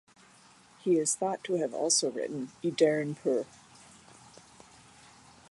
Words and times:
He 0.79 0.97
is 0.97 1.13
thought 1.13 1.43
to 1.43 1.57
have 1.57 1.75
also 1.75 2.09
written 2.09 2.49
"Y 2.63 2.71
deryn 2.71 3.15
pur". 3.15 3.45